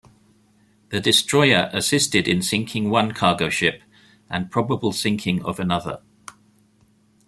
[0.89, 3.83] The destroyer assisted in sinking one cargo ship
[4.31, 6.01] and probable sinking of another.